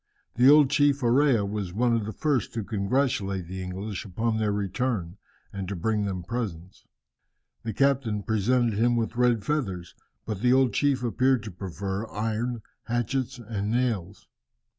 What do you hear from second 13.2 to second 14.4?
and nails.